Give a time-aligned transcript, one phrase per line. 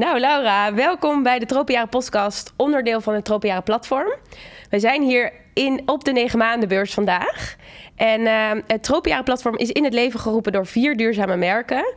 [0.00, 4.14] Nou, Laura, welkom bij de Tropenjaren podcast, onderdeel van het Tropenjaren platform.
[4.70, 7.56] We zijn hier in, op de 9 maandenbeurs vandaag.
[7.96, 11.94] En uh, het Tropenjaren platform is in het leven geroepen door vier duurzame merken.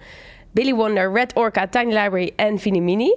[0.51, 3.15] Billy Wonder, Red Orca, Tiny Library en Finimini.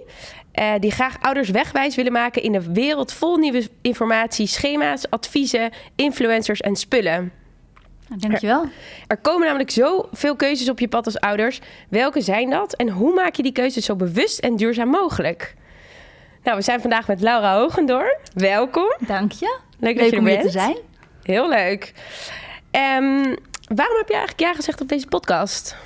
[0.55, 5.71] Uh, die graag ouders wegwijs willen maken in een wereld vol nieuwe informatie, schema's, adviezen,
[5.97, 7.33] influencers en spullen.
[8.09, 8.63] Dankjewel.
[8.63, 8.71] Er,
[9.07, 11.61] er komen namelijk zoveel keuzes op je pad als ouders.
[11.89, 15.55] Welke zijn dat en hoe maak je die keuzes zo bewust en duurzaam mogelijk?
[16.43, 18.17] Nou, we zijn vandaag met Laura Hogendoorn.
[18.35, 18.95] Welkom.
[18.99, 19.59] Dank je.
[19.79, 20.37] Leuk, dat je er om bent.
[20.37, 20.77] hier te zijn.
[21.23, 21.93] Heel leuk.
[22.71, 23.37] Um,
[23.69, 25.77] waarom heb je eigenlijk ja gezegd op deze podcast?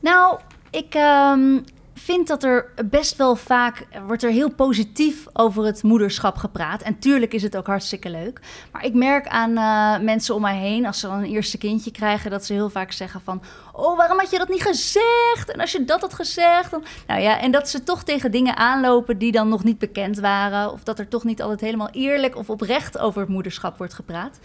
[0.00, 0.38] Nou,
[0.70, 1.64] ik um,
[2.10, 6.82] vind dat er best wel vaak wordt er heel positief over het moederschap gepraat.
[6.82, 8.40] En tuurlijk is het ook hartstikke leuk.
[8.72, 11.90] Maar ik merk aan uh, mensen om mij heen, als ze dan een eerste kindje
[11.90, 15.50] krijgen, dat ze heel vaak zeggen van: Oh, waarom had je dat niet gezegd?
[15.52, 16.84] En als je dat had gezegd, dan.
[17.06, 20.72] Nou ja, en dat ze toch tegen dingen aanlopen die dan nog niet bekend waren.
[20.72, 24.38] Of dat er toch niet altijd helemaal eerlijk of oprecht over het moederschap wordt gepraat.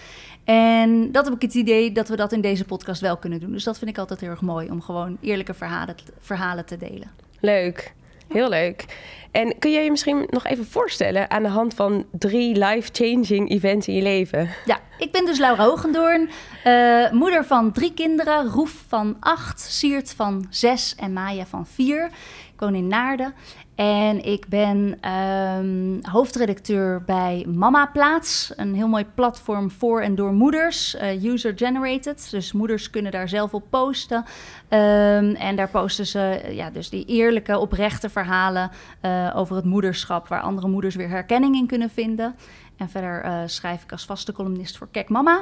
[0.43, 3.51] En dat heb ik het idee dat we dat in deze podcast wel kunnen doen.
[3.51, 7.24] Dus dat vind ik altijd heel erg mooi om gewoon eerlijke verhalen, verhalen te delen.
[7.39, 7.93] Leuk.
[8.27, 8.85] Heel leuk.
[9.31, 13.87] En kun je je misschien nog even voorstellen aan de hand van drie life-changing events
[13.87, 14.49] in je leven?
[14.65, 16.29] Ja, ik ben dus Laura Hogendoorn,
[16.67, 18.45] uh, moeder van drie kinderen.
[18.47, 22.09] Roef van acht, Siert van zes en Maya van vier.
[22.57, 23.33] In Naarden.
[23.75, 28.53] En ik ben um, hoofdredacteur bij Mama Plaats.
[28.55, 30.95] Een heel mooi platform voor en door moeders.
[30.95, 32.27] Uh, User-generated.
[32.31, 34.17] Dus moeders kunnen daar zelf op posten.
[34.17, 40.27] Um, en daar posten ze ja, dus die eerlijke, oprechte verhalen uh, over het moederschap.
[40.27, 42.35] Waar andere moeders weer herkenning in kunnen vinden.
[42.77, 45.37] En verder schrijf ik als vaste columnist voor Kek Mama.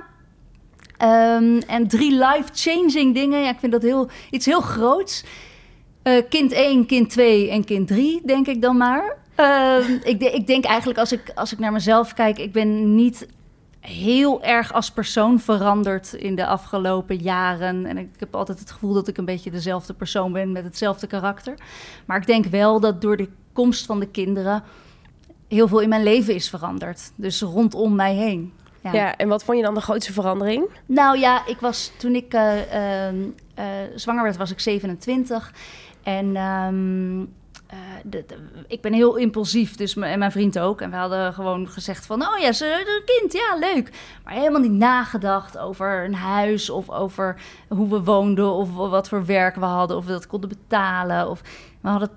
[1.04, 3.42] Um, en drie life-changing dingen.
[3.42, 5.24] Ja, ik vind dat heel, iets heel groots.
[6.04, 9.18] Uh, kind 1, kind 2 en kind 3, denk ik dan maar.
[9.40, 12.96] Uh, ik, de, ik, denk eigenlijk als ik, als ik naar mezelf kijk, ik ben
[12.96, 13.28] niet
[13.80, 17.86] heel erg als persoon veranderd in de afgelopen jaren.
[17.86, 21.08] En ik heb altijd het gevoel dat ik een beetje dezelfde persoon ben met hetzelfde
[21.08, 21.56] karakter.
[22.06, 24.64] Maar ik denk wel dat door de komst van de kinderen
[25.48, 27.12] heel veel in mijn leven is veranderd.
[27.16, 28.54] Dus rondom mij heen.
[28.84, 28.94] Ja.
[28.94, 30.70] ja, en wat vond je dan de grootste verandering?
[30.86, 33.66] Nou ja, ik was toen ik uh, uh, uh,
[33.96, 35.54] zwanger werd, was ik 27.
[36.04, 36.34] En
[38.04, 38.38] de, de,
[38.68, 40.82] ik ben heel impulsief, dus en mijn vriend ook.
[40.82, 43.92] En we hadden gewoon gezegd van, oh ja, ze, een kind, ja, leuk.
[44.24, 48.52] Maar helemaal niet nagedacht over een huis of over hoe we woonden...
[48.52, 51.30] of wat voor werk we hadden, of we dat konden betalen.
[51.30, 51.42] Of,
[51.82, 52.10] we hadden,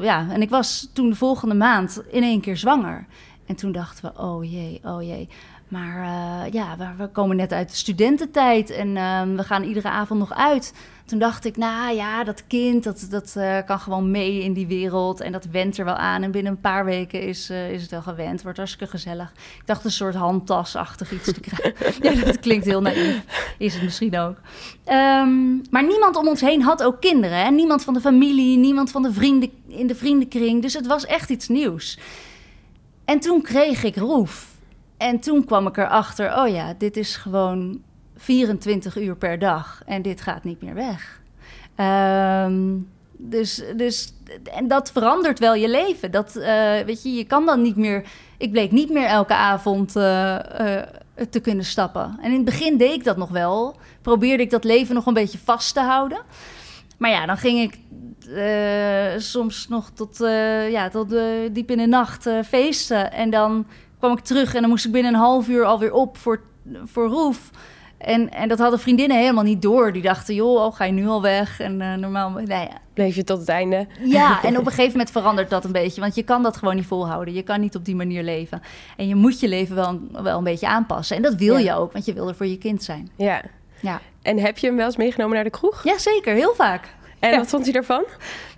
[0.00, 3.06] ja, en ik was toen de volgende maand in één keer zwanger.
[3.46, 5.28] En toen dachten we, oh jee, oh jee...
[5.68, 10.18] Maar uh, ja, we, komen net uit de studententijd en uh, we gaan iedere avond
[10.20, 10.72] nog uit.
[11.04, 14.66] Toen dacht ik, nou ja, dat kind, dat, dat uh, kan gewoon mee in die
[14.66, 15.20] wereld.
[15.20, 16.22] En dat went er wel aan.
[16.22, 18.42] En binnen een paar weken is, uh, is het wel gewend.
[18.42, 19.32] Wordt hartstikke gezellig.
[19.32, 21.94] Ik dacht een soort handtasachtig iets te krijgen.
[22.18, 23.22] ja, dat klinkt heel naïef.
[23.58, 24.36] Is het misschien ook.
[24.86, 27.38] Um, maar niemand om ons heen had ook kinderen.
[27.38, 27.50] Hè?
[27.50, 30.62] Niemand van de familie, niemand van de vrienden in de vriendenkring.
[30.62, 31.98] Dus het was echt iets nieuws.
[33.04, 34.57] En toen kreeg ik Roef.
[34.98, 37.82] En toen kwam ik erachter, oh ja, dit is gewoon
[38.16, 41.20] 24 uur per dag en dit gaat niet meer weg.
[42.46, 42.88] Um,
[43.20, 44.12] dus, dus,
[44.44, 46.10] en dat verandert wel je leven.
[46.10, 46.44] Dat, uh,
[46.78, 48.04] weet je, je kan dan niet meer.
[48.38, 50.02] Ik bleek niet meer elke avond uh,
[50.60, 50.82] uh,
[51.30, 52.18] te kunnen stappen.
[52.20, 53.76] En in het begin deed ik dat nog wel.
[54.02, 56.18] Probeerde ik dat leven nog een beetje vast te houden.
[56.98, 57.78] Maar ja, dan ging ik
[59.22, 60.16] soms nog tot,
[60.70, 61.14] ja, tot
[61.52, 63.12] diep in de nacht feesten.
[63.12, 63.66] En dan
[63.98, 66.40] kwam ik terug en dan moest ik binnen een half uur alweer op voor,
[66.84, 67.50] voor Roef.
[67.98, 69.92] En, en dat hadden vriendinnen helemaal niet door.
[69.92, 71.60] Die dachten, joh, oh, ga je nu al weg?
[71.60, 72.68] En uh, normaal, nou ja.
[72.94, 73.86] Bleef je tot het einde?
[74.00, 76.00] Ja, en op een gegeven moment verandert dat een beetje.
[76.00, 77.34] Want je kan dat gewoon niet volhouden.
[77.34, 78.62] Je kan niet op die manier leven.
[78.96, 81.16] En je moet je leven wel, wel een beetje aanpassen.
[81.16, 81.72] En dat wil ja.
[81.72, 83.10] je ook, want je wil er voor je kind zijn.
[83.16, 83.42] Ja.
[83.80, 84.00] ja.
[84.22, 85.84] En heb je hem wel eens meegenomen naar de kroeg?
[85.84, 86.34] Ja, zeker.
[86.34, 86.94] Heel vaak.
[87.20, 88.04] En wat vond hij ervan?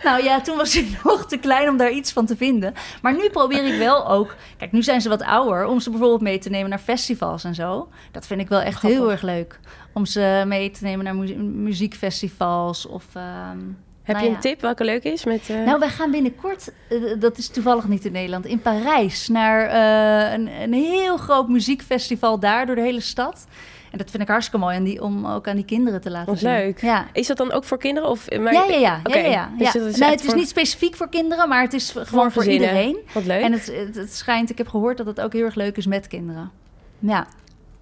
[0.03, 2.75] Nou ja, toen was hij nog te klein om daar iets van te vinden.
[3.03, 4.35] Maar nu probeer ik wel ook...
[4.57, 5.67] Kijk, nu zijn ze wat ouder.
[5.67, 7.89] Om ze bijvoorbeeld mee te nemen naar festivals en zo.
[8.13, 8.99] Dat vind ik wel echt Grappig.
[8.99, 9.61] heel erg leuk.
[9.93, 13.05] Om ze mee te nemen naar mu muziekfestivals of...
[13.15, 14.37] Um, Heb nou je ja.
[14.37, 15.25] een tip welke leuk is?
[15.25, 15.65] Met, uh...
[15.65, 19.29] Nou, wij gaan binnenkort, uh, dat is toevallig niet in Nederland, in Parijs...
[19.29, 23.47] naar uh, een, een heel groot muziekfestival daar door de hele stad...
[23.91, 26.29] En dat vind ik hartstikke mooi en die, om ook aan die kinderen te laten
[26.29, 26.51] Wat zien.
[26.51, 26.81] leuk.
[26.81, 27.07] Ja.
[27.13, 28.09] Is dat dan ook voor kinderen?
[28.09, 28.53] Of, maar...
[28.53, 29.01] Ja, ja, ja.
[29.05, 29.23] Okay.
[29.23, 29.81] ja, ja, dus ja.
[29.81, 30.37] dat is nee, het is voor...
[30.37, 32.99] niet specifiek voor kinderen, maar het is gewoon voor iedereen.
[33.13, 33.43] Wat leuk.
[33.43, 35.87] En het, het, het, schijnt, ik heb gehoord dat het ook heel erg leuk is
[35.87, 36.51] met kinderen.
[36.99, 37.27] Ja.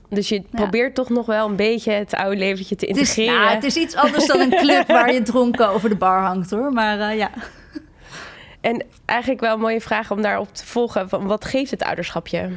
[0.09, 3.41] Dus je probeert toch nog wel een beetje het oude leventje te Het is, integreren.
[3.41, 6.51] nou, het is iets anders dan een club waar je dronken over de bar hangt,
[6.51, 6.73] hoor.
[6.73, 7.31] Maar uh, ja.
[8.61, 11.09] En eigenlijk wel een mooie vraag om daarop te volgen.
[11.09, 12.57] Van wat geeft het ouderschap je?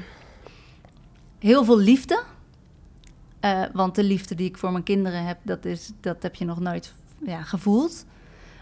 [1.39, 2.23] Heel veel liefde.
[3.45, 6.45] Uh, want de liefde die ik voor mijn kinderen heb, dat, is, dat heb je
[6.45, 6.93] nog nooit
[7.25, 8.05] ja, gevoeld.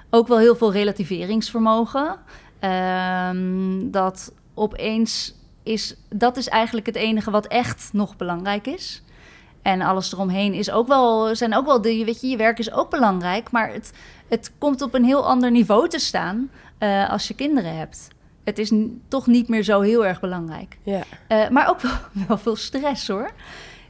[0.09, 2.17] Ook wel heel veel relativeringsvermogen.
[2.61, 9.03] Um, dat opeens is, dat is eigenlijk het enige wat echt nog belangrijk is.
[9.61, 12.71] En alles eromheen is ook wel, zijn ook wel, de, weet je, je werk is
[12.71, 13.93] ook belangrijk, maar het,
[14.27, 16.49] het komt op een heel ander niveau te staan
[16.79, 18.07] uh, als je kinderen hebt.
[18.43, 18.71] Het is
[19.07, 20.77] toch niet meer zo heel erg belangrijk.
[20.83, 21.03] Ja.
[21.29, 21.97] Uh, maar ook wel,
[22.27, 23.31] wel veel stress hoor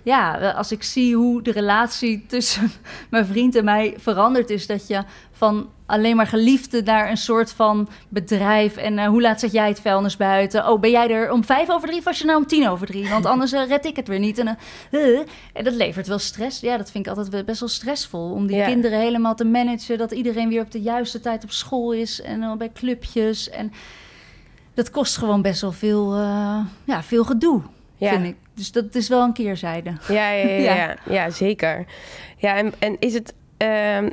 [0.09, 2.71] ja, als ik zie hoe de relatie tussen
[3.09, 7.51] mijn vriend en mij veranderd is, dat je van alleen maar geliefde naar een soort
[7.51, 8.77] van bedrijf.
[8.77, 10.69] En uh, hoe laat zet jij het vuilnis buiten?
[10.69, 12.87] Oh, ben jij er om vijf over drie of was je nou om tien over
[12.87, 13.09] drie?
[13.09, 14.37] Want anders uh, red ik het weer niet.
[14.37, 14.57] En,
[14.91, 15.19] uh,
[15.53, 16.59] en, dat levert wel stress.
[16.59, 18.31] Ja, dat vind ik altijd best wel stressvol.
[18.31, 18.65] Om die ja.
[18.65, 19.97] kinderen helemaal te managen.
[19.97, 22.21] Dat iedereen weer op de juiste tijd op school is.
[22.21, 23.49] En bij clubjes.
[23.49, 23.71] En
[24.73, 26.15] dat kost gewoon best wel veel,
[26.83, 27.61] ja, veel gedoe,
[27.99, 28.11] ja.
[28.11, 28.35] vind ik.
[28.53, 29.93] Dus dat is wel een keerzijde.
[30.07, 30.95] Ja, ja, ja, ja.
[31.09, 31.85] ja zeker.
[32.37, 33.33] Ja, en, en is het...
[33.57, 34.09] Uh,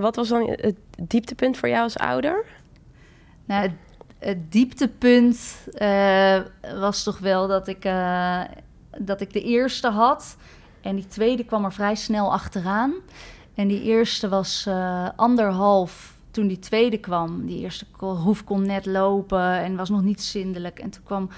[0.00, 2.44] wat was dan het dieptepunt voor jou als ouder?
[3.44, 3.72] Nou, het,
[4.18, 6.40] het dieptepunt uh,
[6.78, 8.40] was toch wel dat ik, uh,
[8.98, 10.36] dat ik de eerste had.
[10.80, 12.94] En die tweede kwam er vrij snel achteraan.
[13.54, 17.46] En die eerste was uh, anderhalf toen die tweede kwam.
[17.46, 20.78] Die eerste hoef kon net lopen en was nog niet zindelijk.
[20.78, 21.28] En toen kwam,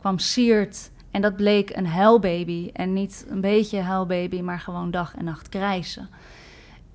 [0.00, 2.70] kwam Siert en dat bleek een huilbaby.
[2.72, 6.08] En niet een beetje huilbaby, maar gewoon dag en nacht krijsen.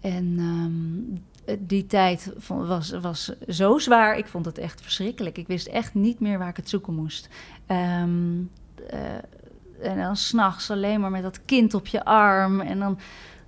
[0.01, 1.23] En um,
[1.59, 4.17] die tijd was, was zo zwaar.
[4.17, 5.37] Ik vond het echt verschrikkelijk.
[5.37, 7.29] Ik wist echt niet meer waar ik het zoeken moest.
[7.67, 8.49] Um,
[8.93, 8.99] uh,
[9.81, 12.61] en dan s'nachts alleen maar met dat kind op je arm.
[12.61, 12.99] En dan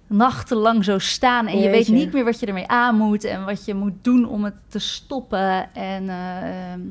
[0.08, 3.66] nachtenlang zo staan en je weet niet meer wat je ermee aan moet en wat
[3.66, 5.74] je moet doen om het te stoppen.
[5.74, 6.16] En uh,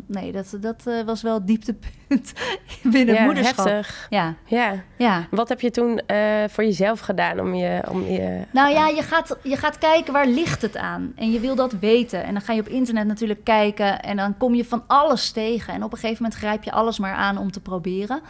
[0.06, 2.32] nee, dat, dat uh, was wel het dieptepunt
[2.94, 3.64] binnen ja, moederschap.
[3.66, 4.06] Heftig.
[4.10, 4.34] Ja.
[4.46, 4.82] ja.
[4.96, 5.26] Ja.
[5.30, 7.82] Wat heb je toen uh, voor jezelf gedaan om je...
[7.90, 11.40] Om je nou ja, je gaat, je gaat kijken waar ligt het aan en je
[11.40, 12.24] wil dat weten.
[12.24, 15.74] En dan ga je op internet natuurlijk kijken en dan kom je van alles tegen.
[15.74, 18.22] En op een gegeven moment grijp je alles maar aan om te proberen.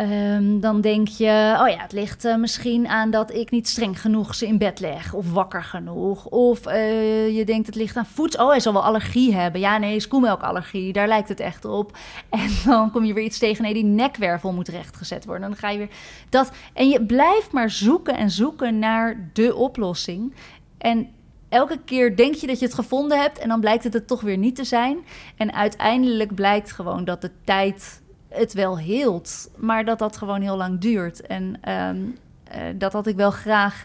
[0.00, 4.00] Um, dan denk je, oh ja, het ligt uh, misschien aan dat ik niet streng
[4.00, 5.12] genoeg ze in bed leg.
[5.12, 6.26] Of wakker genoeg.
[6.26, 8.44] Of uh, je denkt, het ligt aan voedsel.
[8.44, 9.60] Oh, hij zal wel allergie hebben.
[9.60, 10.92] Ja, nee, skoelmelkallergie.
[10.92, 11.96] Daar lijkt het echt op.
[12.28, 13.62] En dan kom je weer iets tegen.
[13.62, 15.48] Nee, die nekwervel moet rechtgezet worden.
[15.48, 15.90] Dan ga je weer
[16.28, 16.52] dat.
[16.72, 20.34] En je blijft maar zoeken en zoeken naar de oplossing.
[20.78, 21.08] En
[21.48, 23.38] elke keer denk je dat je het gevonden hebt.
[23.38, 24.98] En dan blijkt het het toch weer niet te zijn.
[25.36, 28.02] En uiteindelijk blijkt gewoon dat de tijd
[28.34, 31.20] het wel hield, maar dat dat gewoon heel lang duurt.
[31.20, 32.16] En um,
[32.54, 33.84] uh, dat had ik wel graag.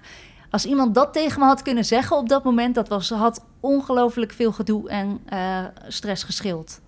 [0.49, 4.31] Als iemand dat tegen me had kunnen zeggen op dat moment, dat was, had ongelooflijk
[4.31, 6.81] veel gedoe en uh, stress geschild.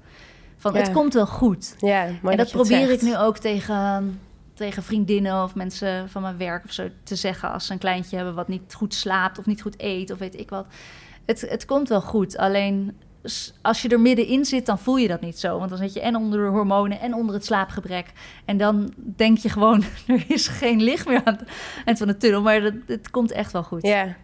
[0.58, 0.80] Van ja.
[0.80, 1.76] het komt wel goed.
[1.80, 4.20] Ja, en dat, dat probeer ik nu ook tegen,
[4.54, 8.16] tegen vriendinnen of mensen van mijn werk of zo te zeggen als ze een kleintje
[8.16, 10.66] hebben wat niet goed slaapt of niet goed eet of weet ik wat.
[11.26, 12.38] Het, het komt wel goed.
[12.38, 12.98] Alleen
[13.62, 15.58] als je er middenin zit, dan voel je dat niet zo.
[15.58, 18.12] Want dan zit je en onder de hormonen en onder het slaapgebrek.
[18.46, 21.50] En dan denk je gewoon, er is geen licht meer aan het
[21.86, 22.42] eind van de tunnel.
[22.42, 23.82] Maar dat, het komt echt wel goed.
[23.82, 24.16] Ja.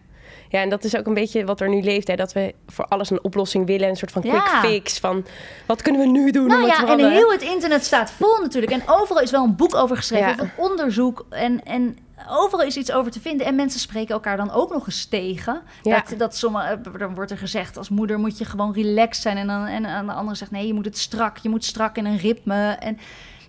[0.48, 2.08] Ja, en dat is ook een beetje wat er nu leeft.
[2.08, 2.16] Hè?
[2.16, 3.88] Dat we voor alles een oplossing willen.
[3.88, 4.98] Een soort van quick fix.
[4.98, 5.24] Van
[5.66, 6.46] wat kunnen we nu doen?
[6.46, 8.72] Nou ja, en heel het internet staat vol natuurlijk.
[8.72, 10.32] En overal is wel een boek over geschreven.
[10.32, 11.26] Of een onderzoek.
[11.30, 13.46] En, en overal is iets over te vinden.
[13.46, 15.62] En mensen spreken elkaar dan ook nog eens tegen.
[15.82, 16.04] Ja.
[16.08, 19.36] Dat, dat sommige, dan wordt er gezegd, als moeder moet je gewoon relaxed zijn.
[19.36, 21.36] En, dan, en aan de andere zegt, nee, je moet het strak.
[21.36, 22.76] Je moet strak in een ritme.
[22.80, 22.98] En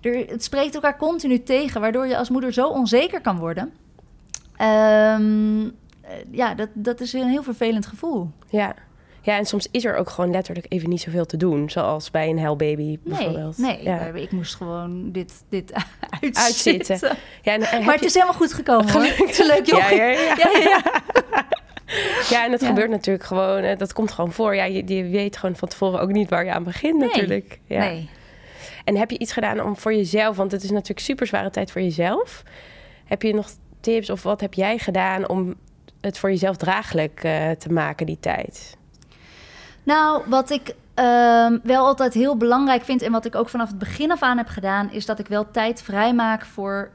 [0.01, 1.81] er, het spreekt elkaar continu tegen.
[1.81, 3.73] Waardoor je als moeder zo onzeker kan worden.
[4.61, 5.77] Um,
[6.31, 8.31] ja, dat, dat is een heel vervelend gevoel.
[8.49, 8.75] Ja.
[9.21, 11.69] Ja, en soms is er ook gewoon letterlijk even niet zoveel te doen.
[11.69, 13.57] Zoals bij een baby bijvoorbeeld.
[13.57, 14.05] Nee, nee ja.
[14.05, 15.73] ik moest gewoon dit, dit
[16.21, 16.43] uitzitten.
[16.43, 17.17] uitzitten.
[17.41, 19.03] Ja, en, maar het is helemaal goed gekomen hoor.
[19.03, 20.35] Het is leuk Ja, ja, ja.
[20.37, 20.81] ja, ja.
[22.29, 23.77] ja en dat gebeurt natuurlijk gewoon.
[23.77, 24.55] Dat komt gewoon voor.
[24.55, 27.07] Ja, je, je, weet gewoon van tevoren ook niet waar je aan begint nee.
[27.07, 27.59] natuurlijk.
[27.65, 27.79] Ja.
[27.79, 28.09] Nee.
[28.83, 30.35] En heb je iets gedaan om voor jezelf...
[30.35, 32.43] want het is natuurlijk super zware tijd voor jezelf.
[33.05, 33.49] Heb je nog
[33.79, 35.29] tips of wat heb jij gedaan...
[35.29, 35.55] om
[36.01, 38.77] het voor jezelf draaglijk uh, te maken, die tijd?
[39.83, 43.77] Nou, wat ik uh, wel altijd heel belangrijk vind en wat ik ook vanaf het
[43.77, 46.91] begin af aan heb gedaan, is dat ik wel tijd vrijmaak voor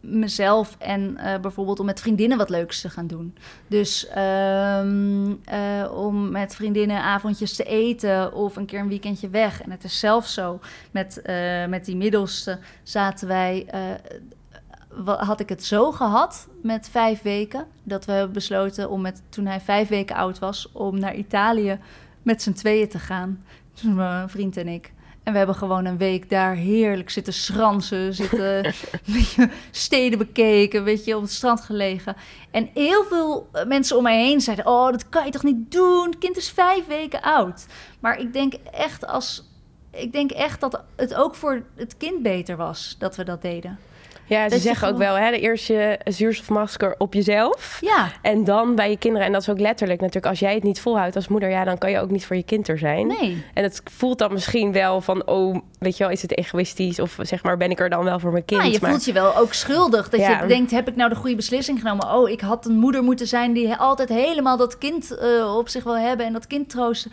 [0.00, 3.36] mezelf en uh, bijvoorbeeld om met vriendinnen wat leuks te gaan doen.
[3.66, 9.62] Dus um, uh, om met vriendinnen avondjes te eten of een keer een weekendje weg.
[9.62, 11.22] En het is zelfs zo, met,
[11.68, 13.66] met die middelste zaten wij
[15.04, 17.66] had ik het zo gehad met vijf weken.
[17.82, 21.78] Dat we hebben besloten om met, toen hij vijf weken oud was, om naar Italië
[22.22, 23.44] met z'n tweeën te gaan.
[23.72, 24.92] Dus mijn vriend en ik.
[25.22, 28.74] En we hebben gewoon een week daar heerlijk zitten schransen, zitten een
[29.18, 32.16] beetje steden bekeken, weet je, op het strand gelegen.
[32.50, 35.72] En heel veel eh, mensen om mij heen zeiden: Oh, dat kan je toch niet
[35.72, 36.06] doen?
[36.06, 37.66] Het kind is vijf weken oud.
[38.00, 39.50] Maar ik denk echt als.
[39.90, 43.78] Ik denk echt dat het ook voor het kind beter was dat we dat deden.
[44.32, 47.78] Ja, ze je zeggen ook wel, hè, de eerste zuurstofmasker op jezelf.
[47.80, 49.26] Ja, En dan bij je kinderen.
[49.26, 50.26] En dat is ook letterlijk natuurlijk.
[50.26, 52.42] Als jij het niet volhoudt als moeder, ja, dan kan je ook niet voor je
[52.42, 53.06] kind er zijn.
[53.06, 53.44] nee.
[53.54, 56.98] En het voelt dan misschien wel van, oh, weet je wel, is het egoïstisch?
[57.00, 58.62] Of zeg maar, ben ik er dan wel voor mijn kind?
[58.62, 60.08] Ja, je Maar- voelt je wel ook schuldig.
[60.08, 60.40] Dat Ja.
[60.42, 62.12] je denkt, heb ik nou de goede beslissing genomen?
[62.14, 65.84] Oh, ik had een moeder moeten zijn die altijd helemaal dat kind eh, op zich
[65.84, 67.12] wil hebben en dat kind troosten.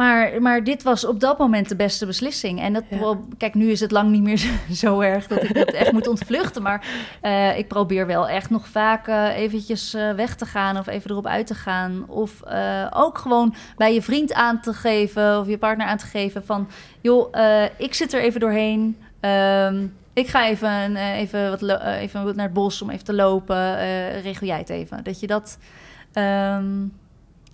[0.00, 2.60] Maar, maar dit was op dat moment de beste beslissing.
[2.60, 3.16] En dat, Ja.
[3.38, 4.48] kijk, nu is het lang niet meer zo,
[4.86, 6.62] zo erg dat ik het echt moet ontvluchten.
[6.62, 6.86] Maar
[7.20, 11.10] eh, ik probeer wel echt nog vaak eh, eventjes eh, weg te gaan of even
[11.10, 12.04] erop uit te gaan.
[12.08, 12.42] Of
[12.90, 16.68] ook gewoon bij je vriend aan te geven of je partner aan te geven van...
[17.00, 17.34] joh,
[17.76, 18.96] ik zit er even doorheen.
[19.20, 23.76] Ehm, ik ga even, even, wat even naar het bos om even te lopen.
[24.20, 25.04] Regel jij het even.
[25.04, 25.58] Dat je dat
[26.12, 26.86] ehm,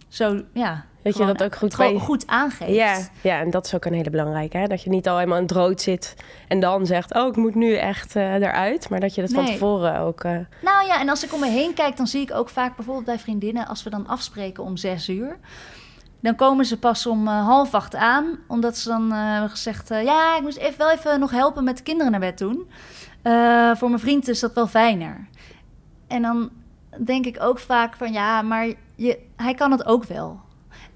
[0.08, 0.84] zo, ja...
[1.12, 2.74] Dat je dat ook goed bij- goed aangeeft.
[2.74, 4.56] Ja, ja, en dat is ook een hele belangrijke.
[4.58, 4.66] Hè?
[4.66, 6.14] Dat je niet al helemaal in het rood zit
[6.48, 7.14] en dan zegt...
[7.14, 8.88] oh, ik moet nu echt eh, eruit.
[8.90, 10.24] Maar dat je dat van tevoren ook...
[10.24, 10.32] eh,
[10.62, 13.06] Nou ja, en als ik om me heen kijk, dan zie ik ook vaak bijvoorbeeld
[13.06, 15.38] bij vriendinnen, als we dan afspreken om zes uur,
[16.20, 20.36] dan komen ze pas om eh, half acht aan, omdat ze dan hebben gezegd, ja,
[20.36, 22.68] ik moest even, wel even nog helpen met de kinderen naar bed doen.
[23.76, 25.26] Voor mijn vriend is dat wel fijner.
[26.06, 26.50] En dan
[27.04, 30.40] denk ik ook vaak van, ja, maar je, hij kan het ook wel.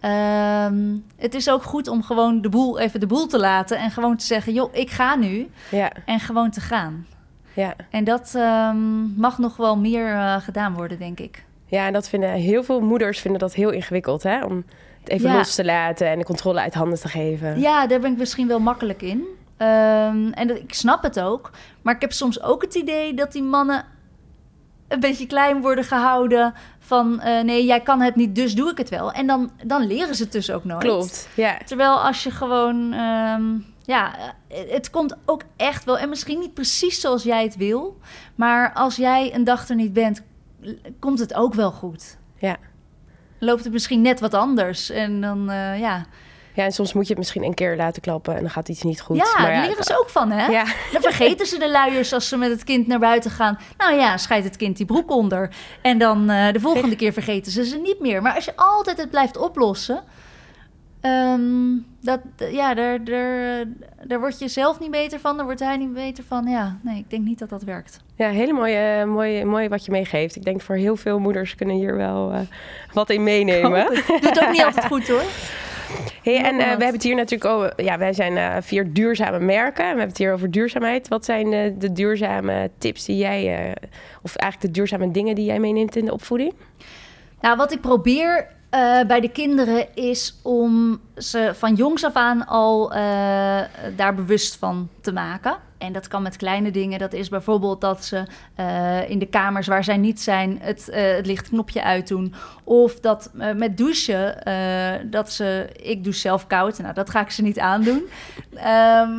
[0.00, 3.90] Ehm, het is ook goed om gewoon de boel, even de boel te laten en
[3.90, 5.50] gewoon te zeggen, joh, ik ga nu.
[5.71, 7.07] ja, En gewoon te gaan.
[7.52, 7.75] ja.
[7.90, 11.45] En dat ehm, mag nog wel meer eh, gedaan worden, denk ik.
[11.66, 14.23] ja, en dat vinden heel veel moeders vinden dat heel ingewikkeld.
[14.23, 14.45] Hè?
[14.45, 14.64] Om
[15.00, 15.37] het even Ja.
[15.37, 17.61] los te laten en de controle uit handen te geven.
[17.61, 19.25] Ja, daar ben ik misschien wel makkelijk in.
[19.57, 21.50] Ehm, en dat, ik snap het ook.
[21.83, 23.85] Maar ik heb soms ook het idee dat die mannen
[24.90, 26.54] een beetje klein worden gehouden.
[26.78, 29.12] Van eh, nee, jij kan het niet, dus doe ik het wel.
[29.12, 30.82] En dan, dan leren ze het dus ook nooit.
[30.82, 31.59] Klopt, ja.
[31.64, 33.42] Terwijl als je gewoon, ehm,
[33.82, 34.14] ja,
[34.49, 37.99] eh, het komt ook echt wel, en misschien niet precies zoals jij het wil,
[38.35, 40.23] maar als jij een dag er niet bent,
[40.99, 42.16] komt het ook wel goed.
[42.38, 42.56] Ja.
[43.38, 46.06] Loopt het misschien net wat anders en dan, eh, ja.
[46.60, 48.82] Ja, en soms moet je het misschien een keer laten klappen en dan gaat iets
[48.82, 49.16] niet goed.
[49.16, 50.46] ja, maar daar leren ze ook van, hè?
[50.46, 53.58] Ja, Dan vergeten ze de luiers als ze met het kind naar buiten gaan.
[53.78, 55.50] Nou ja, scheidt het kind die broek onder.
[55.82, 58.22] En dan eh, de volgende keer vergeten ze ze niet meer.
[58.22, 60.02] Maar als je altijd het blijft oplossen...
[61.00, 63.64] ehm, dat, ja, daar, daar,
[64.04, 65.36] daar word je zelf niet beter van.
[65.36, 66.46] Daar wordt hij niet beter van.
[66.46, 68.00] Ja, nee, ik denk niet dat dat werkt.
[68.14, 70.36] ja heel mooi, eh, mooi, wat je meegeeft.
[70.36, 72.40] Ik denk voor heel veel moeders kunnen hier wel eh,
[72.92, 73.86] wat in meenemen.
[74.20, 75.22] Doet ook niet altijd goed, hoor.
[76.23, 77.73] Hey, en eh, we hebben het hier natuurlijk over...
[77.85, 79.82] Ja, wij zijn eh, vier duurzame merken.
[79.82, 81.09] We hebben het hier over duurzaamheid.
[81.09, 83.59] Wat zijn de duurzame tips die jij...
[83.59, 83.88] eh,
[84.23, 86.54] of eigenlijk de duurzame dingen die jij meeneemt in de opvoeding?
[87.40, 88.47] Nou, wat ik probeer
[89.06, 92.88] bij de kinderen is om ze van jongs af aan al
[93.97, 95.56] daar bewust van te maken.
[95.80, 96.99] En dat kan met kleine dingen.
[96.99, 98.22] Dat is bijvoorbeeld dat ze
[98.54, 102.34] eh, in de kamers waar zij niet zijn het, eh, het lichtknopje uitdoen.
[102.64, 104.38] Of dat eh, met douchen,
[105.10, 106.78] dat ze, ik douche zelf koud.
[106.78, 108.02] Nou, dat ga ik ze niet aandoen.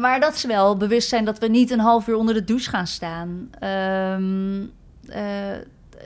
[0.02, 2.70] Maar dat ze wel bewust zijn dat we niet een half uur onder de douche
[2.70, 3.50] gaan staan.
[3.60, 4.62] Ehm,
[5.12, 5.58] eh,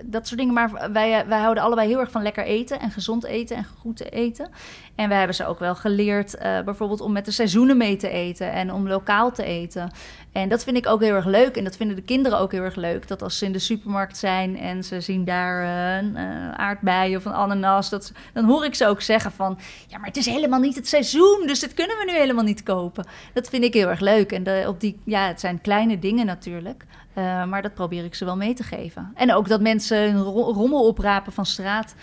[0.04, 0.54] dat soort dingen.
[0.54, 3.98] Maar wij, wij houden allebei heel erg van lekker eten en gezond eten en goed
[3.98, 4.50] te eten.
[4.96, 8.10] En wij hebben ze ook wel geleerd, eh, bijvoorbeeld om met de seizoenen mee te
[8.10, 9.92] eten en om lokaal te eten.
[10.32, 11.58] En dat vind ik ook heel erg leuk.
[11.58, 13.08] En dat vinden de kinderen ook heel erg leuk.
[13.08, 15.64] Dat als ze in de supermarkt zijn en ze zien daar
[16.00, 19.98] een eh, aardbei of een ananas, dat, dan hoor ik ze ook zeggen van, ja,
[19.98, 23.06] maar het is helemaal niet het seizoen, dus dit kunnen we nu helemaal niet kopen.
[23.34, 24.32] Dat vind ik heel erg leuk.
[24.32, 26.86] En op die, ja, het zijn kleine dingen natuurlijk.
[27.16, 29.12] Eh, maar dat probeer ik ze wel mee te geven.
[29.14, 31.96] En ook dat mensen rommel oprapen van straat.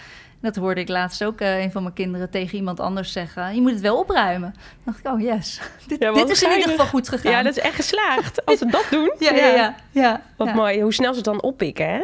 [0.43, 3.55] Dat hoorde ik laatst ook eh, een van mijn kinderen tegen iemand anders zeggen.
[3.55, 4.55] Je moet het wel opruimen.
[4.55, 5.61] Dan dacht ik, oh yes.
[5.89, 7.33] Dit, Ja, dit is in ieder geval goed gegaan.
[7.33, 8.45] Ja, dat is echt geslaagd.
[8.45, 9.13] Als we dat doen.
[9.19, 10.23] ja, ja, ja, ja.
[10.37, 10.55] Wat ja.
[10.55, 10.83] mooi.
[10.83, 12.03] Hoe snel ze het dan oppikken, hè?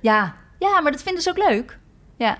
[0.00, 0.34] Ja.
[0.58, 1.78] ja, maar dat vinden ze ook leuk.
[2.16, 2.38] Ja.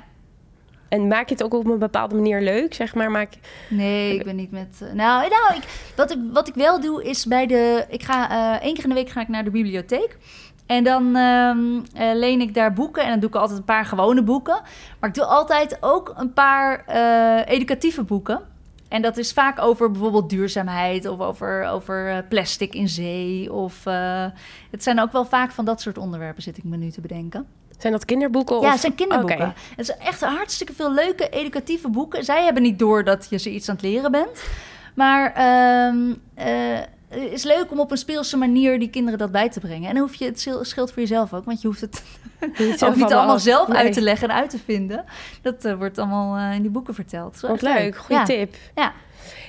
[0.88, 3.10] En maak je het ook op een bepaalde manier leuk, zeg maar?
[3.10, 3.32] Maak...
[3.68, 4.80] Nee, ik ben niet met.
[4.82, 5.62] eh, nou, nou ik,
[5.96, 7.84] wat, ik, wat ik wel doe is bij de.
[7.88, 10.16] Ik ga eh, één keer in de week ga ik naar de bibliotheek.
[10.70, 13.02] En dan ehm, eh, leen ik daar boeken.
[13.02, 14.60] En dan doe ik altijd een paar gewone boeken.
[15.00, 18.40] Maar ik doe altijd ook een paar eh, educatieve boeken.
[18.88, 23.52] En dat is vaak over bijvoorbeeld duurzaamheid of over, over eh, plastic in zee.
[23.52, 23.84] Of,
[24.70, 27.46] het zijn ook wel vaak van dat soort onderwerpen, zit ik me nu te bedenken.
[27.78, 28.60] Zijn dat kinderboeken?
[28.60, 28.70] Ja, of?
[28.70, 29.54] het zijn kinderboeken.
[29.76, 32.24] Het zijn echt hartstikke veel leuke, educatieve boeken.
[32.24, 34.42] Zij hebben niet door dat je ze iets aan het leren bent.
[34.94, 36.78] Maar ehm, eh,
[37.10, 39.88] is leuk om op een speelse manier die kinderen dat bij te brengen.
[39.88, 42.02] En dan hoef je, het scheelt voor jezelf ook, want je hoeft het
[42.58, 43.76] Niet ook niet allemaal zelf Nee.
[43.78, 45.04] uit te leggen en uit te vinden.
[45.42, 47.24] Dat eh, wordt allemaal eh, in die boeken verteld.
[47.24, 48.24] Dat is wel Wat echt leuk, goede Ja.
[48.24, 48.54] tip.
[48.74, 48.92] Ja.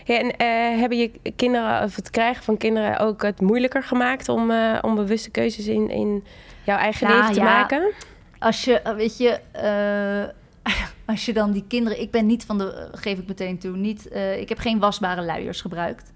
[0.06, 4.30] Ja, en eh, hebben je kinderen, of het krijgen van kinderen ook het moeilijker gemaakt
[4.30, 6.24] om, eh, om bewuste keuzes in, in
[6.66, 7.46] jouw eigen Nou, leven te ja.
[7.46, 7.92] maken?
[8.40, 10.74] Als je, eh, weet je, eh,
[11.14, 12.02] als je dan die kinderen...
[12.02, 14.08] Ik ben niet van de, eh, geef ik meteen toe, niet...
[14.08, 16.12] eh, ik heb geen wasbare luiers gebruikt.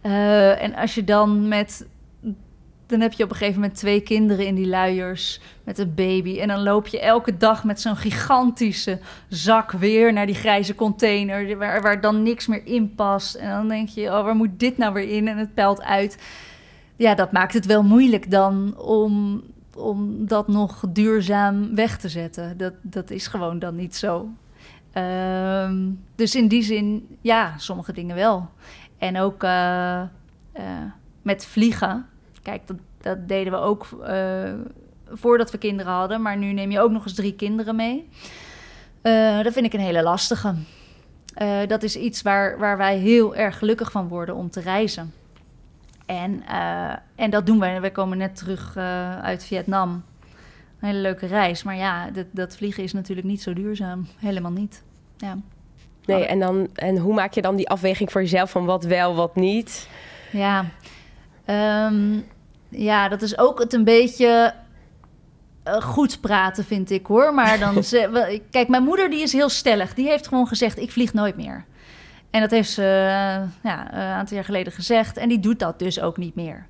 [0.00, 1.86] Eh, en als je dan met...
[2.86, 6.38] Dan heb je op een gegeven moment twee kinderen in die luiers met een baby.
[6.38, 11.58] En dan loop je elke dag met zo'n gigantische zak weer naar die grijze container...
[11.58, 13.34] Waar, waar dan niks meer in past.
[13.34, 15.28] En dan denk je, oh, waar moet dit nou weer in?
[15.28, 16.18] En het peilt uit.
[16.96, 19.42] Ja, dat maakt het wel moeilijk dan om,
[19.76, 22.56] om dat nog duurzaam weg te zetten.
[22.56, 24.28] Dat, dat is gewoon dan niet zo.
[24.92, 28.48] Ehm, dus in die zin, ja, sommige dingen wel.
[28.98, 30.08] En ook eh, eh,
[31.22, 32.06] met vliegen.
[32.42, 34.52] Kijk, dat, dat deden we ook eh,
[35.08, 36.22] voordat we kinderen hadden.
[36.22, 38.08] Maar nu neem je ook nog eens drie kinderen mee.
[39.42, 40.54] Dat vind ik een hele lastige.
[41.66, 45.12] Dat is iets waar, waar wij heel erg gelukkig van worden om te reizen.
[46.06, 46.42] En,
[47.14, 47.80] en dat doen wij.
[47.80, 48.76] We komen net terug
[49.22, 49.90] uit Vietnam.
[49.90, 51.62] Een hele leuke reis.
[51.62, 54.06] Maar ja, dat, dat vliegen is natuurlijk niet zo duurzaam.
[54.16, 54.82] Helemaal niet.
[55.16, 55.38] Ja.
[56.16, 59.14] Nee, en, dan, en hoe maak je dan die afweging voor jezelf van wat wel,
[59.14, 59.88] wat niet?
[60.32, 60.64] Ja,
[61.48, 62.18] Ehm,
[62.68, 64.54] ja dat is ook het een beetje
[65.62, 67.34] eh, goed praten, vind ik hoor.
[67.34, 69.94] Maar dan ze, kijk, mijn moeder die is heel stellig.
[69.94, 71.64] Die heeft gewoon gezegd: ik vlieg nooit meer.
[72.30, 75.16] En dat heeft ze eh, ja, een aantal jaar geleden gezegd.
[75.16, 76.66] En die doet dat dus ook niet meer.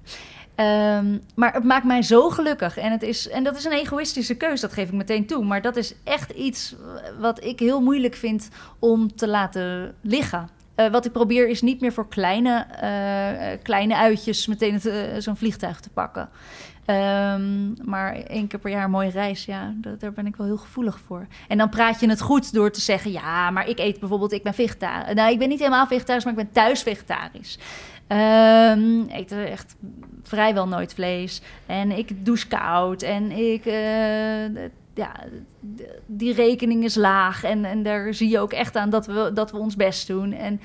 [0.58, 2.76] Ehm, maar het maakt mij zo gelukkig.
[2.76, 5.44] En, het is, en dat is een egoïstische keus, dat geef ik meteen toe.
[5.44, 6.74] Maar dat is echt iets
[7.18, 10.48] wat ik heel moeilijk vind om te laten liggen.
[10.74, 15.36] Eh, wat ik probeer is niet meer voor kleine, eh, kleine uitjes meteen eh, zo'n
[15.36, 16.28] vliegtuig te pakken.
[16.84, 20.46] Ehm, maar één keer per jaar een mooie reis, ja, da- daar ben ik wel
[20.46, 21.26] heel gevoelig voor.
[21.48, 24.42] En dan praat je het goed door te zeggen, ja, maar ik eet bijvoorbeeld, ik
[24.42, 25.14] ben vegetarisch.
[25.14, 27.58] Nou, ik ben niet helemaal vegetarisch, maar ik ben thuis vegetarisch.
[29.08, 29.76] Eet echt
[30.28, 31.40] vrijwel nooit vlees.
[31.66, 33.02] En ik douche koud.
[33.02, 34.54] En ik, eh,
[34.94, 35.12] ja,
[36.06, 37.44] die rekening is laag.
[37.44, 40.32] En, en daar zie je ook echt aan dat we, dat we ons best doen.
[40.32, 40.60] En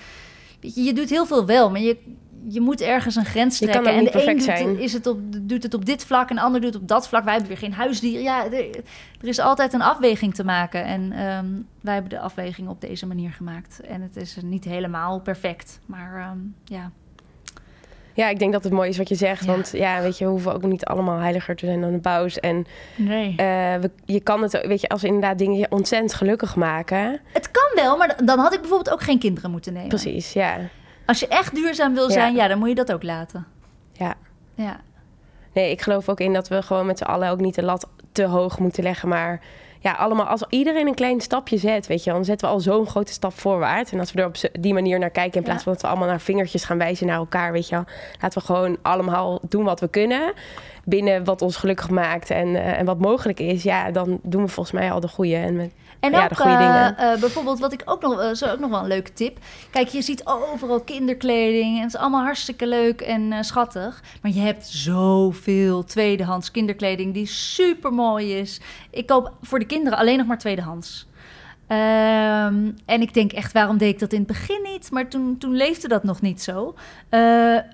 [0.60, 1.98] weet je, je doet heel veel wel, maar je,
[2.48, 3.86] je moet ergens een grens trekken.
[3.86, 4.80] en de een perfect doet, zijn.
[4.80, 7.08] is het op, doet het op dit vlak en de ander doet het op dat
[7.08, 7.24] vlak.
[7.24, 8.24] Wij hebben weer geen huisdieren.
[8.24, 8.70] Ja, er,
[9.22, 10.86] er is altijd een afweging te maken.
[10.86, 11.48] En ehm,
[11.82, 13.82] wij hebben de afweging op deze manier gemaakt.
[13.82, 15.80] En het is niet helemaal perfect.
[15.86, 16.92] Maar ehm, ja,
[18.14, 19.46] Ja, ik denk dat het mooi is wat je zegt.
[19.46, 19.52] Ja.
[19.52, 22.40] Want ja, weet je, we hoeven ook niet allemaal heiliger te zijn dan de paus.
[22.40, 23.30] En nee.
[23.30, 23.36] eh,
[23.82, 27.20] we, je kan het, weet je, als inderdaad dingen je ontzettend gelukkig maken.
[27.34, 29.90] Het kan wel, maar dan had ik bijvoorbeeld ook geen kinderen moeten nemen.
[29.90, 30.58] Precies, ja.
[31.06, 32.14] Als je echt duurzaam wil Ja.
[32.14, 33.46] zijn, ja, dan moet je dat ook laten.
[33.92, 34.14] Ja.
[34.56, 34.80] Ja,
[35.54, 37.90] Nee, ik geloof ook in dat we gewoon met z'n allen ook niet de lat
[38.12, 39.10] te hoog moeten leggen.
[39.10, 39.42] Maar
[39.84, 42.88] ja, allemaal, als iedereen een klein stapje zet, weet je, dan zetten we al zo'n
[42.88, 43.92] grote stap voorwaarts.
[43.92, 46.08] En als we er op die manier naar kijken, in plaats van dat we allemaal
[46.08, 47.84] naar vingertjes gaan wijzen naar elkaar, weet je.
[48.22, 50.34] Laten we gewoon allemaal doen wat we kunnen.
[50.86, 53.64] Binnen wat ons gelukkig maakt en, eh, en wat mogelijk is.
[53.64, 55.36] Ja, dan doen we volgens mij al de goede.
[55.36, 56.98] En met, En Ja, ook de goede eh, dingen.
[56.98, 59.38] eh, bijvoorbeeld, wat ik ook nog, eh, zo ook nog wel een leuke tip.
[59.72, 64.04] Kijk, je ziet overal kinderkleding en het is allemaal hartstikke leuk en eh, schattig.
[64.22, 68.60] Maar je hebt zoveel tweedehands kinderkleding die super mooi is.
[68.92, 71.08] Ik koop voor de kinderen alleen nog maar tweedehands.
[71.74, 74.92] Ehm, en ik denk echt, waarom deed ik dat in het begin niet?
[74.92, 76.76] Maar toen, toen leefde dat nog niet zo.
[77.10, 77.20] Eh,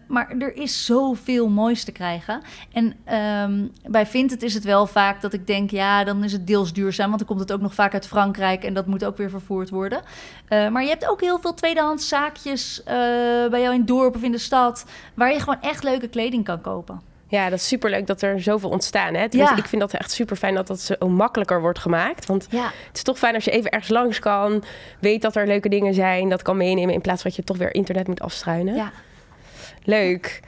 [0.08, 2.42] maar er is zoveel moois te krijgen.
[2.72, 6.48] En ehm, bij Vinted is het wel vaak dat ik denk, ja, dan is het
[6.48, 7.08] deels duurzaam.
[7.08, 9.70] Want dan komt het ook nog vaak uit Frankrijk en dat moet ook weer vervoerd
[9.70, 10.02] worden.
[10.48, 12.96] Eh, maar je hebt ook heel veel tweedehands zaakjes eh,
[13.50, 14.86] bij jou in het dorp of in de stad...
[15.14, 17.02] waar je gewoon echt leuke kleding kan kopen.
[17.30, 19.14] Ja, dat is superleuk dat er zoveel ontstaan.
[19.14, 19.26] Hè?
[19.30, 19.56] Ja.
[19.58, 22.26] Ik vind dat echt super fijn dat dat zo makkelijker wordt gemaakt.
[22.26, 24.64] Want Ja, Het is toch fijn als je even ergens langs kan.
[25.00, 26.30] Weet dat er leuke dingen zijn.
[26.30, 28.76] Dat kan meenemen in plaats van dat je toch weer internet moet afstruinen.
[28.76, 28.92] ja.
[29.84, 30.40] Leuk.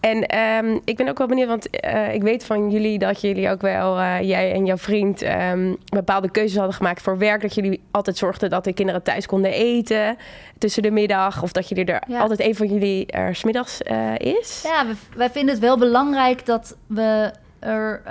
[0.00, 3.50] En ehm, ik ben ook wel benieuwd, want eh, ik weet van jullie dat jullie
[3.50, 7.42] ook wel, eh, jij en jouw vriend, ehm, bepaalde keuzes hadden gemaakt voor werk.
[7.42, 10.16] Dat jullie altijd zorgden dat de kinderen thuis konden eten
[10.58, 11.42] tussen de middag.
[11.42, 12.20] Of dat jullie er Ja.
[12.20, 14.62] altijd een van jullie er smiddags eh is.
[14.66, 18.02] Ja, we- wij vinden het wel belangrijk dat we er...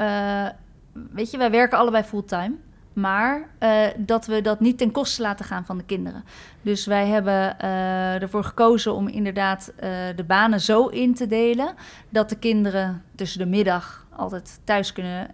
[1.14, 2.52] weet je, wij werken allebei fulltime.
[2.98, 6.24] Maar eh, dat we dat niet ten koste laten gaan van de kinderen.
[6.62, 11.74] Dus wij hebben eh, ervoor gekozen om inderdaad eh, de banen zo in te delen...
[12.10, 15.28] dat de kinderen tussen de middag altijd thuis kunnen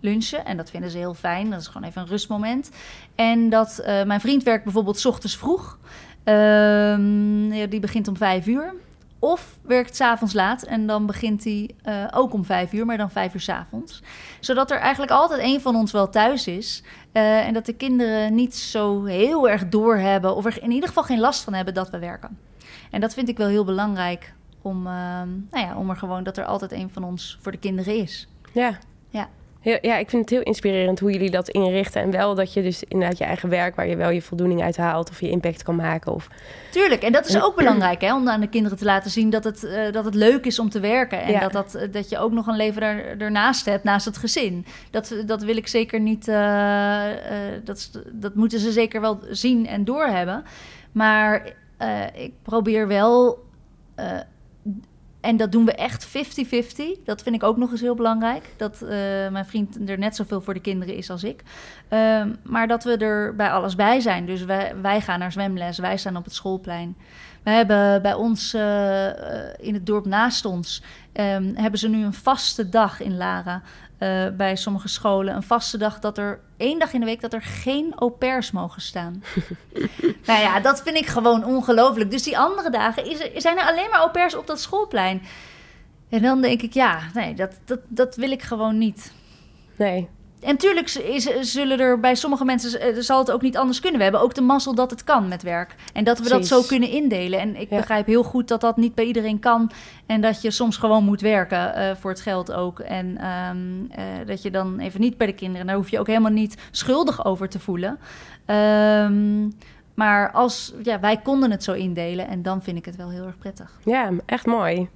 [0.00, 0.44] lunchen.
[0.44, 1.50] En dat vinden ze heel fijn.
[1.50, 2.70] Dat is gewoon even een rustmoment.
[3.14, 5.78] En dat mijn vriend werkt bijvoorbeeld ochtends vroeg.
[6.24, 8.74] Ehm, die begint om vijf uur.
[9.24, 13.10] Of werkt s'avonds laat en dan begint hij eh, ook om vijf uur, maar dan
[13.10, 14.02] vijf uur s'avonds.
[14.40, 16.82] Zodat er eigenlijk altijd één van ons wel thuis is.
[17.12, 21.02] eh, en dat de kinderen niet zo heel erg doorhebben, of er in ieder geval
[21.02, 22.38] geen last van hebben dat we werken.
[22.90, 26.36] En dat vind ik wel heel belangrijk om, ehm, nou ja, om er gewoon dat
[26.36, 28.28] er altijd één van ons voor de kinderen is.
[28.52, 28.78] Ja.
[29.08, 29.28] Ja.
[29.64, 32.02] Heel, ja, ik vind het heel inspirerend hoe jullie dat inrichten.
[32.02, 34.76] En wel dat je dus inderdaad je eigen werk, waar je wel je voldoening uit
[34.76, 36.12] haalt of je impact kan maken.
[36.12, 36.28] Of...
[36.70, 39.44] Tuurlijk, en dat is ook belangrijk hè, om aan de kinderen te laten zien dat
[39.44, 41.22] het, eh, dat het leuk is om te werken.
[41.22, 41.40] En Ja.
[41.40, 44.66] dat, dat, eh, dat je ook nog een leven daar, daarnaast hebt, naast het gezin.
[44.90, 49.66] Dat, dat wil ik zeker niet, eh, eh, dat, dat moeten ze zeker wel zien
[49.66, 50.44] en doorhebben.
[50.92, 51.52] Maar
[52.14, 53.38] ik probeer wel,
[55.24, 56.10] en dat doen we echt 50-50.
[57.04, 58.44] Dat vind ik ook nog eens heel belangrijk.
[58.56, 58.88] Dat eh,
[59.28, 61.42] mijn vriend er net zoveel voor de kinderen is als ik.
[61.88, 64.26] Ehm, maar dat we er bij alles bij zijn.
[64.26, 66.96] Dus wij, wij gaan naar zwemles, wij staan op het schoolplein.
[67.44, 70.82] We hebben bij ons eh, eh, in het dorp naast ons...
[71.12, 73.62] ehm, hebben ze nu een vaste dag in Lara...
[73.98, 75.34] eh, bij sommige scholen.
[75.34, 77.20] Een vaste dag dat er één dag in de week...
[77.20, 79.22] dat er geen au pairs mogen staan.
[80.26, 82.10] nou ja, dat vind ik gewoon ongelooflijk.
[82.10, 85.22] Dus die andere dagen is er, zijn er alleen maar au pairs op dat schoolplein.
[86.08, 89.12] En dan denk ik, ja, nee, dat, dat, dat wil ik gewoon niet.
[89.76, 90.08] Nee.
[90.44, 93.80] En tuurlijk z- is, zullen er bij sommige mensen eh, zal het ook niet anders
[93.80, 93.96] kunnen.
[93.98, 95.74] We hebben ook de mazzel dat het kan met werk.
[95.92, 97.40] En dat we dat zo kunnen indelen.
[97.40, 97.76] En ik Ja.
[97.76, 99.70] begrijp heel goed dat dat niet bij iedereen kan.
[100.06, 102.78] En dat je soms gewoon moet werken eh, voor het geld ook.
[102.80, 103.58] En ehm,
[103.90, 105.66] eh, dat je dan even niet bij de kinderen.
[105.66, 107.98] Daar hoef je ook helemaal niet schuldig over te voelen.
[108.46, 109.48] Ehm,
[109.94, 112.28] maar als, ja, wij konden het zo indelen.
[112.28, 113.78] En dan vind ik het wel heel erg prettig.
[113.84, 114.88] Ja, echt mooi.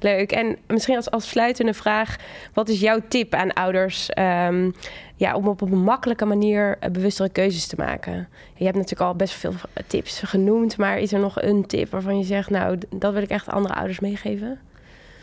[0.00, 0.32] Leuk.
[0.32, 2.16] En misschien als, als sluitende vraag:
[2.54, 4.70] wat is jouw tip aan ouders ehm,
[5.16, 8.28] ja, om op een makkelijke manier eh, bewustere keuzes te maken?
[8.54, 9.52] Je hebt natuurlijk al best veel
[9.86, 13.30] tips genoemd, maar is er nog een tip waarvan je zegt: Nou, dat wil ik
[13.30, 14.58] echt andere ouders meegeven?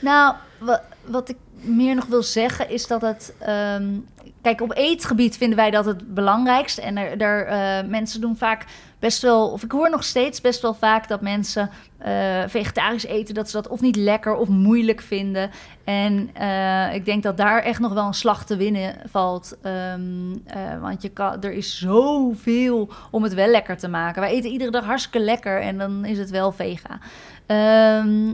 [0.01, 3.33] Nou, wa- wat ik meer nog wil zeggen is dat het.
[3.39, 3.97] ehm,
[4.41, 6.77] kijk, op eetgebied vinden wij dat het belangrijkst.
[6.77, 8.65] En er, eh, mensen doen vaak
[8.99, 9.49] best wel.
[9.49, 13.35] Of ik hoor nog steeds best wel vaak dat mensen eh, vegetarisch eten.
[13.35, 15.49] Dat ze dat of niet lekker of moeilijk vinden.
[15.83, 19.57] En eh, ik denk dat daar echt nog wel een slag te winnen valt.
[19.61, 24.21] Ehm, eh, want je kan, er is zoveel om het wel lekker te maken.
[24.21, 26.99] Wij eten iedere dag hartstikke lekker en dan is het wel vega.
[27.45, 28.33] Ehm,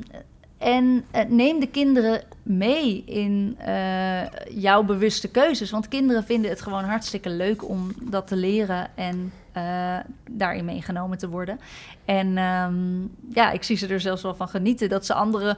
[0.57, 5.71] en eh, neem de kinderen mee in eh, jouw bewuste keuzes.
[5.71, 9.97] Want kinderen vinden het gewoon hartstikke leuk om dat te leren en eh,
[10.31, 11.59] daarin meegenomen te worden.
[12.05, 13.01] En ehm,
[13.33, 15.57] ja, ik zie ze er zelfs wel van genieten dat ze anderen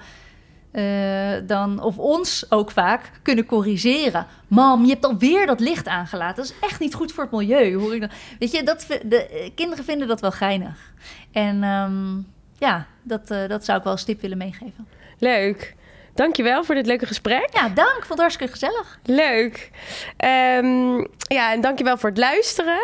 [1.46, 4.26] dan, of ons ook vaak, kunnen corrigeren.
[4.48, 6.36] Mam, je hebt alweer dat licht aangelaten.
[6.36, 7.76] Dat is echt niet goed voor het milieu.
[7.76, 8.10] Hoor ik dan.
[8.40, 10.94] Weet je, dat, de, kinderen vinden dat wel geinig.
[11.32, 12.20] En ehm,
[12.58, 14.88] ja, dat, eh, dat zou ik wel als tip willen meegeven.
[15.18, 15.76] Leuk.
[16.14, 17.50] Dankjewel voor dit leuke gesprek.
[17.54, 17.96] Ja, dank.
[17.96, 19.00] Vond het hartstikke gezellig.
[19.04, 19.72] Leuk.
[20.18, 22.80] Ehm, ja, en dankjewel voor het luisteren.